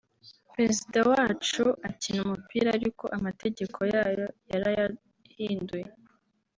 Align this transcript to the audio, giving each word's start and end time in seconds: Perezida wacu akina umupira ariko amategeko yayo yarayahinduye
Perezida 0.53 0.99
wacu 1.11 1.63
akina 1.87 2.19
umupira 2.25 2.67
ariko 2.77 3.03
amategeko 3.17 3.79
yayo 3.93 4.25
yarayahinduye 4.51 5.87